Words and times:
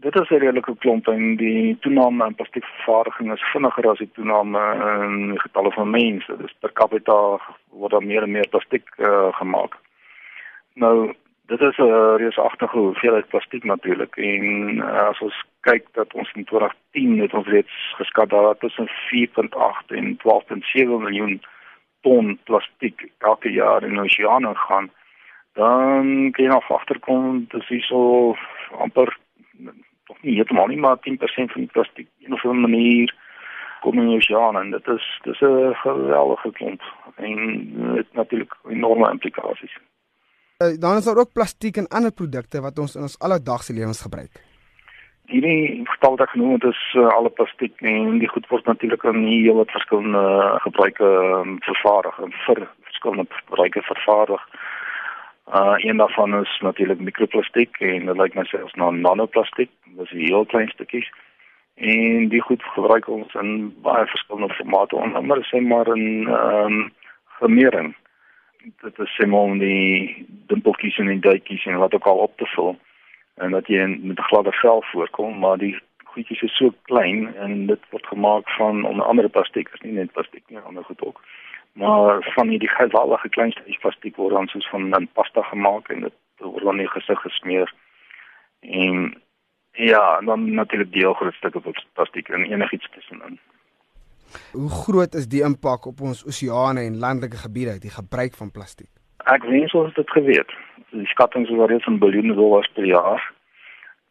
dit 0.00 0.14
is 0.20 0.28
'n 0.28 0.34
redelike 0.34 0.74
klomp 0.78 1.08
en 1.08 1.36
die 1.36 1.78
toename 1.80 2.26
in 2.26 2.34
plastiekvervaardiging 2.34 3.32
is 3.32 3.50
vinniger 3.52 3.90
as 3.90 3.98
die 3.98 4.10
toename 4.12 4.62
in 5.04 5.30
die 5.30 5.40
getalle 5.40 5.72
van 5.72 5.90
mense. 5.90 6.36
Dis 6.36 6.54
per 6.60 6.72
capita 6.72 7.38
word 7.70 7.90
daar 7.90 8.02
meer 8.02 8.22
en 8.22 8.30
meer 8.30 8.48
plastiek 8.48 8.88
uh, 8.98 9.28
gemaak. 9.32 9.76
Nou 10.74 11.14
dit 11.46 11.60
is 11.60 11.78
'n 11.78 12.16
reusagtige 12.16 12.78
hoeveelheid 12.78 13.28
plastiek 13.28 13.64
natuurlik 13.64 14.16
en 14.16 14.76
uh, 14.78 15.08
as 15.08 15.20
ons 15.20 15.44
kyk 15.60 15.84
dat 15.92 16.14
ons 16.14 16.32
in 16.32 16.44
2010 16.44 17.18
het 17.18 17.34
ons 17.34 17.46
reeds 17.46 17.94
geskat 17.96 18.30
daar 18.30 18.56
tussen 18.58 18.88
4.8 18.88 19.86
en 19.86 20.18
12.7 20.18 21.02
miljoen 21.04 21.42
ton 22.00 22.38
plastiek 22.44 23.10
elke 23.18 23.52
jaar 23.52 23.82
in 23.82 24.00
oseane 24.00 24.54
gaan 24.54 24.90
dan 25.52 26.30
kan 26.30 26.44
jy 26.44 26.50
nog 26.50 26.70
agterkom 26.70 27.46
dis 27.48 27.86
so 27.86 28.36
amper 28.78 29.18
nie 30.22 30.34
heeltemal 30.34 30.66
nie 30.66 30.78
maar 30.78 30.96
10% 31.06 31.52
van 31.54 31.62
die 31.66 31.72
plastiek 31.72 32.08
in 32.18 32.30
'n 32.30 32.38
of 32.38 32.44
ander 32.44 32.70
manier 32.70 33.14
kom 33.80 33.98
in 33.98 34.08
die 34.08 34.16
oseaan 34.16 34.56
en 34.56 34.70
dit 34.70 34.88
is 34.88 35.06
dis 35.22 35.40
'n 35.40 35.74
geweldige 35.84 36.52
klomp 36.52 36.82
en 37.16 37.36
dit 37.94 38.12
natuurlik 38.12 38.54
enorme 38.68 39.10
implikasies. 39.10 39.78
Uh, 40.62 40.76
dan 40.78 40.96
is 40.96 41.04
daar 41.04 41.16
ook 41.16 41.32
plastiek 41.32 41.76
en 41.76 41.88
ander 41.88 42.12
produkte 42.12 42.60
wat 42.60 42.78
ons 42.78 42.94
in 42.94 43.02
ons 43.02 43.18
alledaagse 43.18 43.72
lewens 43.72 44.02
gebruik. 44.02 44.42
Hierdie 45.24 45.80
getal 45.84 46.10
wat 46.10 46.20
ek 46.20 46.32
genoem 46.34 46.52
het 46.52 46.64
is 46.64 46.80
uh, 46.98 47.06
alle 47.08 47.30
plastiek 47.30 47.80
en 47.80 48.18
die 48.18 48.28
goed 48.28 48.48
word 48.48 48.66
natuurlik 48.66 49.02
in 49.02 49.22
heel 49.26 49.54
wat 49.54 49.70
verskillende 49.70 50.24
gebruike 50.66 51.04
um, 51.04 51.56
vervaardig 51.60 52.18
en 52.18 52.32
vir 52.46 52.68
verskillende 52.88 53.26
gebruike 53.30 53.82
vervaardig. 53.82 54.42
Uh 55.48 55.74
een 55.76 55.96
daarvan 55.96 56.40
is 56.40 56.58
natuurlik 56.60 57.00
mikroplastiek 57.00 57.80
en 57.80 58.06
dit 58.06 58.16
lyk 58.16 58.34
my 58.34 58.44
selfs 58.44 58.74
na 58.74 58.90
nanoplastiek, 58.90 59.70
dis 59.84 60.10
heel 60.10 60.44
klein 60.44 60.68
stukkies. 60.68 61.10
En 61.74 62.28
die 62.28 62.40
goed 62.40 62.62
gebruik 62.62 63.08
ons 63.08 63.34
in 63.34 63.74
baie 63.82 64.06
verskillende 64.06 64.54
formate 64.54 64.96
onder 64.96 65.16
andere 65.16 65.44
sê 65.48 65.60
maar 65.60 65.96
in 65.96 66.28
ehm 66.28 66.72
um, 66.72 66.92
vermeering. 67.38 67.96
Dit 68.82 68.98
is 68.98 69.16
sê 69.16 69.26
maar 69.26 69.48
om 69.50 69.58
die 69.58 70.26
dimpeltjies 70.46 70.98
en 70.98 71.06
die 71.06 71.18
duitjies 71.18 71.66
en 71.66 71.78
wat 71.78 71.94
ook 71.94 72.06
al 72.06 72.16
op 72.16 72.36
te 72.36 72.46
vul 72.46 72.78
en 73.40 73.50
dat 73.50 73.66
jy 73.66 73.86
met 73.86 74.18
'n 74.18 74.28
gladde 74.30 74.52
vel 74.52 74.82
voorkom, 74.82 75.38
maar 75.38 75.58
die 75.58 75.80
goedjies 76.14 76.42
is 76.42 76.56
so 76.56 76.74
klein 76.90 77.30
en 77.36 77.66
dit 77.66 77.90
word 77.90 78.06
gemaak 78.06 78.50
van 78.58 78.84
onder 78.84 79.06
andere 79.06 79.28
plastiek, 79.28 79.70
is 79.74 79.84
nie 79.86 79.96
net 79.96 80.12
plastiek 80.12 80.44
nie, 80.48 80.58
ander 80.58 80.84
goed 80.84 81.02
ook 81.06 81.22
maar 81.72 82.32
van 82.34 82.48
hierdie 82.48 82.68
geweldige 82.68 83.28
klein 83.28 83.50
stukkies 83.50 83.78
plastiek 83.78 84.16
word 84.16 84.34
dan 84.34 84.46
soos 84.46 84.68
van 84.68 84.90
dan 84.90 85.08
pasta 85.12 85.42
gemaak 85.42 85.88
en 85.88 86.00
dit 86.00 86.16
word 86.38 86.64
dan 86.64 86.78
in 86.78 86.84
die 86.84 86.88
gesig 86.88 87.20
gesmeer. 87.20 87.74
En 88.60 89.22
ja, 89.72 90.18
en 90.18 90.24
dan 90.24 90.54
natuurlik 90.54 90.92
die 90.92 91.14
groot 91.14 91.34
stukke 91.34 91.60
plastiek 91.92 92.28
en 92.28 92.44
enigiets 92.44 92.90
tussenin. 92.90 93.38
Hoe 94.52 94.70
groot 94.70 95.14
is 95.14 95.28
die 95.28 95.42
impak 95.42 95.86
op 95.86 96.00
ons 96.00 96.24
oseane 96.26 96.80
en 96.80 96.98
landelike 96.98 97.36
gebiede 97.36 97.78
die 97.78 97.90
gebruik 97.90 98.34
van 98.34 98.50
plastiek? 98.50 98.90
Ek 99.30 99.44
wens 99.44 99.74
ons 99.74 99.86
het 99.86 99.96
dit 99.96 100.10
geweet. 100.10 100.52
Die 100.90 101.06
skattings 101.06 101.50
is 101.50 101.66
reeds 101.70 101.86
in 101.86 101.98
biljoene 101.98 102.34
dollars 102.34 102.70
per 102.74 102.86
jaar. 102.86 103.22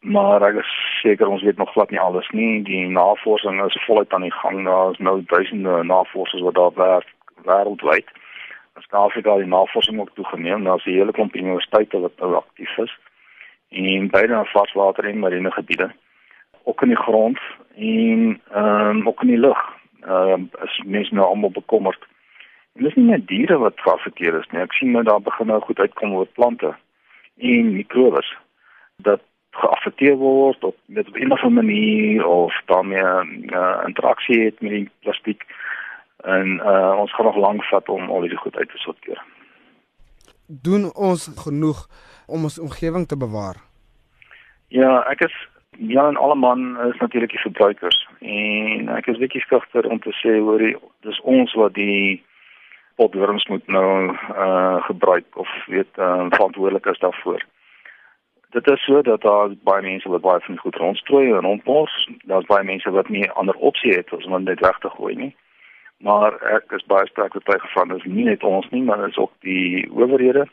Maar 0.00 0.42
ek 0.42 0.54
is 0.62 0.70
seker 1.02 1.28
ons 1.28 1.42
weet 1.42 1.56
nog 1.56 1.72
glad 1.72 1.90
nie 1.90 2.00
alles 2.00 2.28
nie. 2.32 2.62
Die 2.64 2.86
navorsing 2.88 3.60
is 3.64 3.84
voluit 3.84 4.12
aan 4.12 4.24
die 4.24 4.32
gang. 4.32 4.64
Daar 4.64 4.90
is 4.90 4.98
nou 4.98 5.22
duisende 5.26 5.82
navorsers 5.84 6.42
wat 6.42 6.54
daar 6.54 6.72
werk 6.74 7.12
wêreldwyd. 7.44 8.08
As 8.80 8.88
Afrika 8.88 9.36
die 9.36 9.46
navorsing 9.46 10.00
ook 10.00 10.14
toegeneem, 10.14 10.64
daar's 10.64 10.84
'n 10.84 10.90
hele 10.90 11.12
klomp 11.12 11.34
universiteite 11.34 12.00
wat 12.00 12.16
nou 12.16 12.34
aktief 12.34 12.76
is 12.78 12.98
en 13.68 14.08
beide 14.08 14.32
in 14.34 14.44
varswater 14.44 15.04
en 15.04 15.18
marine 15.18 15.50
gebiede, 15.50 15.92
ook 16.62 16.82
in 16.82 16.88
die 16.88 17.02
grond 17.02 17.38
en 17.74 18.40
ehm 18.52 18.96
um, 18.96 19.08
ook 19.08 19.22
in 19.22 19.28
die 19.28 19.38
lug. 19.38 19.60
Ehm 20.00 20.32
um, 20.32 20.50
as 20.58 20.82
mense 20.86 21.14
nou 21.14 21.26
almal 21.26 21.50
bekommerd. 21.50 22.06
En 22.74 22.82
dis 22.82 22.94
nie 22.94 23.04
net 23.04 23.26
diere 23.26 23.58
wat 23.58 23.80
geaffekteer 23.80 24.34
is 24.38 24.48
nie. 24.50 24.62
Ek 24.62 24.72
sien 24.72 24.90
nou 24.90 25.04
daar 25.04 25.20
begin 25.22 25.46
nou 25.46 25.60
goed 25.60 25.78
uitkom 25.78 26.14
oor 26.14 26.26
plante 26.26 26.74
en 27.36 27.72
mikrobes 27.72 28.36
dat 28.96 29.20
geaffekteer 29.60 30.16
word 30.16 30.64
op 30.64 30.76
met 30.86 31.08
op 31.08 31.16
'n 31.16 31.32
of 31.32 31.42
ander 31.42 31.64
manier 31.64 32.26
of 32.26 32.62
daarmee 32.66 33.02
'n 33.02 33.50
uh, 33.52 33.82
interaksie 33.86 34.44
het 34.44 34.60
met 34.60 34.70
die 34.70 34.90
plastiek 35.00 35.42
en 36.22 36.46
uh, 36.56 36.96
ons 36.98 37.14
gaan 37.14 37.24
nog 37.24 37.36
lank 37.36 37.64
vat 37.64 37.88
om 37.88 38.10
al 38.10 38.20
hierdie 38.20 38.38
goed 38.38 38.56
uit 38.56 38.68
te 38.68 38.78
sorteer. 38.78 39.22
Doen 40.46 40.94
ons 40.94 41.32
genoeg 41.36 41.86
om 42.26 42.42
ons 42.42 42.58
omgewing 42.58 43.06
te 43.06 43.16
bewaar? 43.16 43.56
Ja, 44.68 45.02
ek 45.10 45.20
is 45.20 45.48
ja 45.78 46.08
en 46.08 46.16
alle 46.16 46.34
man 46.34 46.80
is 46.80 46.98
natuurlik 46.98 47.30
die 47.30 47.40
verbruikers 47.40 48.08
en 48.18 48.88
ek 48.88 49.06
is 49.06 49.18
bietjie 49.18 49.40
skugter 49.40 49.86
om 49.86 50.00
te 50.00 50.12
sê 50.22 50.38
hoor 50.38 50.60
dis 51.06 51.20
ons 51.20 51.54
wat 51.54 51.74
die 51.74 52.24
potwurms 53.00 53.46
moet 53.46 53.66
nou 53.66 54.12
uh 54.36 54.82
gebruik 54.84 55.26
of 55.36 55.48
weet 55.66 55.98
uh, 55.98 56.26
verantwoordelik 56.28 56.86
is 56.86 56.98
daarvoor. 56.98 57.44
Dit 58.50 58.66
is 58.70 58.84
so 58.84 59.02
dat 59.02 59.22
daar 59.22 59.52
baie 59.62 59.82
mense 59.82 60.08
wat 60.08 60.24
baie 60.24 60.40
van 60.40 60.58
goed 60.58 60.76
rondstrooi 60.76 61.28
en 61.30 61.46
rondpos, 61.46 62.08
daar's 62.24 62.46
baie 62.46 62.64
mense 62.64 62.90
wat 62.90 63.08
nie 63.08 63.30
ander 63.30 63.54
opsie 63.54 63.92
het 63.94 64.12
as 64.12 64.26
om 64.26 64.44
dit 64.44 64.60
weg 64.60 64.78
te 64.78 64.90
gooi 64.90 65.14
nie 65.14 65.34
maar 66.00 66.36
ek 66.56 66.72
is 66.76 66.86
baie 66.88 67.06
sterk 67.10 67.34
oortuig 67.36 67.64
van 67.72 67.92
dis 67.92 68.04
nie 68.08 68.24
net 68.24 68.44
ons 68.46 68.68
nie, 68.72 68.82
maar 68.82 69.02
dis 69.04 69.18
ook 69.20 69.32
die 69.44 69.84
owerhede 69.92 70.46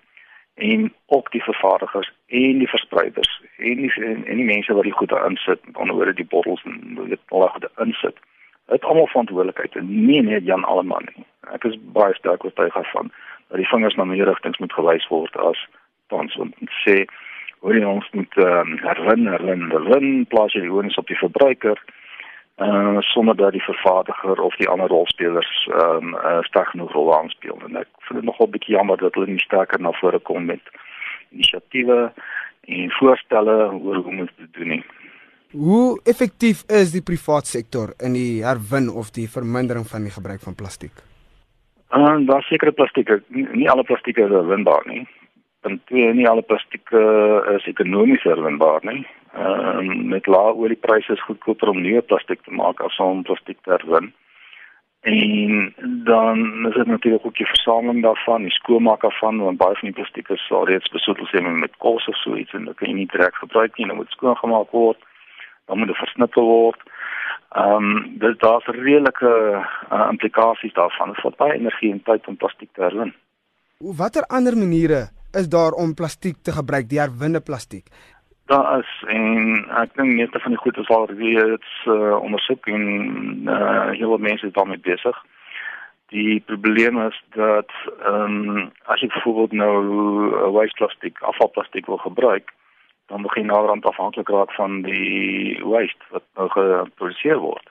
en 0.55 0.89
ook 1.15 1.31
die 1.31 1.43
vervaardigers 1.43 2.09
en 2.27 2.59
die 2.63 2.69
verspreiders 2.69 3.31
en 3.57 3.83
die 3.83 3.91
en, 3.95 4.25
en 4.25 4.41
die 4.41 4.49
mense 4.49 4.73
wat 4.73 4.87
die 4.87 4.97
goede 4.99 5.21
insit, 5.29 5.63
onderhoor 5.73 6.11
die 6.15 6.27
bottels 6.33 6.63
en 6.67 6.99
dit 7.13 7.19
al 7.31 7.47
goede 7.53 7.71
insit. 7.83 8.19
Dit 8.67 8.83
almal 8.83 9.07
verantwoordelikheid 9.13 9.79
en 9.79 9.87
nie 10.09 10.21
net 10.21 10.43
Jan 10.43 10.67
Alleman 10.67 11.07
nie. 11.13 11.23
Ek 11.55 11.63
is 11.69 11.79
baie 11.95 12.15
sterk 12.19 12.43
oortuig 12.43 12.75
van 12.91 13.11
dat 13.47 13.61
die 13.61 13.69
vingers 13.71 13.95
na 13.95 14.03
meer 14.03 14.27
rigtings 14.27 14.59
moet 14.59 14.75
gewys 14.75 15.07
word 15.13 15.37
as 15.47 15.63
tans 16.11 16.35
want 16.35 16.75
sê 16.83 17.05
hoe 17.59 17.85
ons 17.87 18.09
moet 18.11 18.37
um, 18.37 18.77
herinner, 18.83 19.39
herinner, 19.39 19.81
herinner, 19.81 20.25
plaas 20.29 20.53
jy 20.53 20.61
die 20.65 20.73
oornis 20.73 20.97
op 20.97 21.07
die 21.07 21.19
verbruiker 21.19 21.79
uh 22.57 22.97
sonder 22.99 23.35
dat 23.37 23.51
die 23.53 23.61
vervaardiger 23.61 24.39
of 24.41 24.55
die 24.57 24.69
ander 24.69 24.89
rolspelers 24.89 25.67
ehm 25.67 26.07
um, 26.07 26.13
uh, 26.15 26.41
sterk 26.41 26.71
genoeg 26.73 26.91
rol 26.91 27.11
aanspeel 27.13 27.59
en 27.67 27.75
ek 27.77 27.89
vind 28.07 28.19
dit 28.19 28.25
nogal 28.29 28.49
bietjie 28.49 28.73
jammer 28.75 28.97
dat 28.97 29.13
hulle 29.13 29.29
nie 29.29 29.43
sterker 29.43 29.81
na 29.81 29.91
vore 29.99 30.19
kom 30.19 30.45
met 30.45 30.71
inisiatiewe 31.29 31.99
en 32.67 32.95
voorstelle 32.99 33.57
oor 33.73 34.01
hoe 34.01 34.09
om 34.13 34.17
dit 34.25 34.53
doen 34.57 34.73
nie. 34.73 34.83
Hoe 35.51 35.99
effektief 36.03 36.63
is 36.79 36.91
die 36.91 37.03
privaat 37.05 37.47
sektor 37.47 37.93
in 38.03 38.17
die 38.17 38.43
herwin 38.43 38.89
of 38.89 39.13
die 39.15 39.29
vermindering 39.29 39.85
van 39.87 40.09
die 40.09 40.15
gebruik 40.17 40.41
van 40.41 40.57
plastiek? 40.57 41.05
Uh 41.93 42.17
daar 42.25 42.43
sekerre 42.49 42.73
plastieke, 42.73 43.21
nie, 43.27 43.45
nie 43.53 43.69
alle 43.69 43.83
plastieke 43.83 44.25
is 44.25 44.33
herwinbaar 44.33 44.89
nie. 44.89 45.05
Punt 45.61 45.81
2, 45.85 46.13
nie 46.13 46.27
alle 46.29 46.41
plastieke 46.41 46.99
is 47.55 47.65
ekonomies 47.65 48.23
herwinbaar 48.23 48.85
nie. 48.85 49.01
Ehm 49.33 49.89
um, 49.89 50.07
met 50.13 50.27
lae 50.27 50.53
oliepryse 50.53 51.13
is 51.13 51.25
goedkoper 51.25 51.69
om 51.69 51.81
nuwe 51.81 52.01
plastiek 52.01 52.41
te 52.41 52.53
maak 52.53 52.81
as 52.81 52.99
om 53.03 53.23
plastiek 53.23 53.59
te 53.61 53.73
herwin. 53.75 54.13
En 55.01 55.73
dan 56.03 56.67
is 56.67 56.73
dit 56.73 56.87
natuurlik 56.87 57.25
ook 57.25 57.37
die 57.37 57.45
versameling 57.45 58.01
daarvan, 58.03 58.41
die 58.41 58.51
skoonmaak 58.51 59.01
daarvan, 59.01 59.39
want 59.39 59.57
baie 59.57 59.75
van 59.75 59.89
die 59.89 59.97
plastiek 59.99 60.29
is 60.29 60.51
al 60.51 60.65
reeds 60.65 60.89
besoedel 60.89 61.29
sê 61.31 61.41
met 61.41 61.77
kos 61.77 62.07
of 62.07 62.17
so 62.17 62.35
iets 62.35 62.53
en 62.53 62.65
dit 62.65 62.77
kan 62.77 62.89
jy 62.89 62.95
nie 62.95 63.11
direk 63.13 63.35
gebruik 63.35 63.77
nie, 63.77 63.87
dit 63.87 63.95
moet 63.95 64.15
skoongemaak 64.17 64.71
word. 64.71 64.97
Dan 65.65 65.77
moet 65.77 65.87
dit 65.87 66.01
versnippel 66.03 66.43
word. 66.43 66.81
Ehm 67.55 67.91
um, 67.91 68.17
dit 68.23 68.39
daar's 68.39 68.65
redelike 68.65 69.33
uh, 69.91 70.07
implikasies 70.09 70.73
daarvan. 70.73 71.13
Dit 71.13 71.21
vat 71.21 71.37
baie 71.37 71.59
energie 71.59 71.91
en 71.91 72.03
tyd 72.03 72.27
om 72.27 72.37
plastiek 72.37 72.73
te 72.73 72.81
herwin. 72.81 73.13
Watter 73.77 74.25
ander 74.27 74.57
maniere 74.57 75.16
is 75.33 75.49
daar 75.49 75.71
om 75.71 75.93
plastiek 75.93 76.37
te 76.41 76.51
gebruik, 76.51 76.89
die 76.89 76.99
herwinne 76.99 77.41
plastiek? 77.41 77.89
daar 78.47 78.79
is 78.79 78.91
en 79.11 79.65
ek 79.81 79.95
dink 79.99 80.15
meeste 80.15 80.39
van 80.39 80.53
die 80.55 80.61
goed 80.61 80.77
is 80.77 80.91
al 80.95 81.07
reeds 81.11 81.71
uh, 81.85 82.15
ondersoek 82.15 82.67
en 82.71 82.85
uh, 83.43 83.89
heel 83.91 84.13
wat 84.13 84.23
mense 84.23 84.47
is 84.47 84.55
daarmee 84.55 84.79
besig. 84.79 85.17
Die 86.15 86.39
probleem 86.51 86.99
is 87.07 87.17
dat 87.35 87.73
ehm 87.99 88.37
um, 88.55 88.69
as 88.93 89.03
jy 89.03 89.09
byvoorbeeld 89.11 89.57
nou 89.63 89.73
uh, 89.83 90.47
waste 90.55 90.79
plastiek, 90.79 91.19
afvalplastiek 91.31 91.91
wil 91.91 91.99
gebruik, 92.03 92.53
dan 93.11 93.27
begin 93.27 93.43
jy 93.43 93.51
nou 93.51 93.79
afhanklik 93.91 94.31
raak 94.31 94.53
van 94.55 94.81
die 94.87 95.59
waste 95.63 96.11
wat 96.15 96.23
nou 96.39 96.47
geproduseer 96.55 97.43
word. 97.43 97.67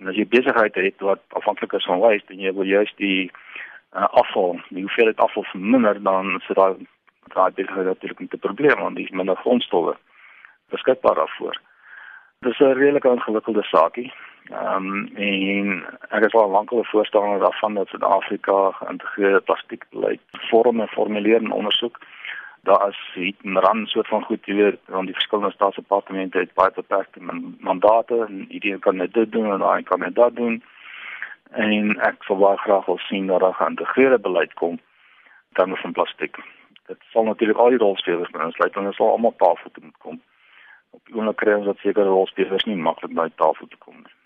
En 0.00 0.08
as 0.08 0.16
jy 0.16 0.24
besigheid 0.28 0.74
het 0.74 1.04
wat 1.04 1.20
afhanklik 1.36 1.76
is 1.76 1.88
van 1.90 2.00
waste 2.00 2.32
en 2.32 2.40
jy 2.40 2.54
wil 2.56 2.64
juist 2.64 2.96
die 2.96 3.30
uh, 3.96 4.08
afval, 4.08 4.60
die 4.68 4.82
hoeveelheid 4.82 5.16
afval 5.16 5.44
verminder 5.44 6.02
dan 6.02 6.40
sit 6.46 6.56
daar 6.56 6.74
daai 7.34 7.52
besigheid 7.52 7.86
natuurlik 7.86 8.18
met 8.18 8.32
'n 8.32 8.38
probleem 8.38 8.78
want 8.80 8.96
dis 8.96 9.10
minder 9.10 9.36
grondstowwe 9.36 9.96
beskikbaar 10.68 11.14
daarvoor. 11.14 11.60
Dit 12.40 12.52
is 12.52 12.58
'n 12.58 12.78
redelike 12.78 13.08
ingewikkelde 13.08 13.62
saakie. 13.62 14.12
Ehm 14.50 14.86
um, 14.86 15.16
en 15.16 15.84
ek 16.08 16.24
is 16.24 16.34
al 16.34 16.50
lankal 16.50 16.78
'n 16.78 16.84
voorstander 16.84 17.38
daarvan 17.38 17.74
dat 17.74 17.88
Suid-Afrika 17.88 18.70
geïntegreerde 18.70 19.40
plastiekbeleid 19.40 20.20
vorm 20.30 20.80
en 20.80 20.88
formuleer 20.88 21.36
en 21.36 21.50
ondersoek. 21.50 21.98
daar 22.62 22.88
is 22.88 23.10
hit 23.14 23.36
en 23.42 23.58
ran 23.58 23.86
soort 23.86 24.08
van 24.08 24.22
goed 24.22 24.44
weet 24.44 24.78
want 24.86 25.06
die 25.06 25.14
verskillende 25.14 25.52
staatsdepartemente 25.52 26.38
het 26.38 26.54
baie 26.54 26.70
beperkte 26.74 27.20
mandate 27.58 28.24
en 28.28 28.44
hierdie 28.48 28.78
kan 28.78 28.96
net 28.96 29.12
dit 29.12 29.32
doen 29.32 29.52
en 29.52 29.58
daai 29.58 29.82
kan 29.82 29.98
net 29.98 30.14
dat 30.14 30.36
doen 30.36 30.62
en 31.50 32.00
ek 32.00 32.22
sou 32.26 32.38
baie 32.38 32.58
graag 32.64 32.86
wil 32.86 32.98
sien 32.98 33.26
dat 33.26 33.40
daar 33.40 33.50
'n 33.50 33.60
geïntegreerde 33.62 34.18
beleid 34.18 34.54
kom 34.54 34.78
dan 35.52 35.76
van 35.76 35.92
plastiek. 35.92 36.36
Dit 36.86 36.98
sal 37.12 37.24
natuurlik 37.24 37.56
al 37.56 37.68
die 37.68 37.78
rolspelers 37.78 38.30
binne 38.30 38.52
sluit 38.52 38.76
en 38.76 38.84
dit 38.84 38.94
sal 38.94 39.10
almal 39.10 39.34
tafel 39.36 39.70
toe 39.70 39.84
moet 39.84 39.98
kom. 39.98 40.20
Op 40.90 41.00
die 41.04 41.14
oomblik 41.14 41.36
kry 41.36 41.52
ons 41.52 41.66
dat 41.66 41.78
sekere 41.78 42.04
rolspelers 42.04 42.64
nie 42.64 42.76
maklik 42.76 43.14
by 43.14 43.28
tafel 43.34 43.66
toe 43.68 43.78
kom 43.78 43.94
nie. 43.94 44.17